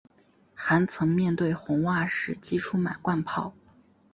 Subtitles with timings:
[0.55, 3.53] 还曾面对红袜时击出满贯炮。